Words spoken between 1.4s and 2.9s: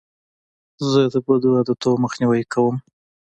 عادتو مخنیوی کوم.